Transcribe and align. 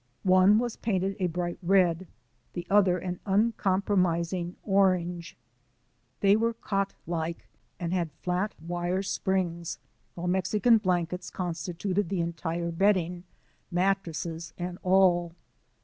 One 0.23 0.57
was 0.57 0.77
painted 0.77 1.15
a 1.19 1.27
bright 1.27 1.59
red, 1.61 2.07
the 2.53 2.65
other 2.71 2.97
an 2.97 3.19
uncompromising 3.27 4.55
orange. 4.63 5.37
They 6.21 6.35
were 6.35 6.55
cot 6.55 6.95
like 7.05 7.47
and 7.79 7.93
had 7.93 8.11
flat 8.13 8.55
wire 8.59 9.03
springs, 9.03 9.77
while 10.15 10.25
Mexican 10.27 10.79
blankets 10.79 11.29
constituted 11.29 12.09
the 12.09 12.19
entire 12.19 12.71
bedding, 12.71 13.25
mattresses 13.69 14.53
and 14.57 14.79
all. 14.81 15.33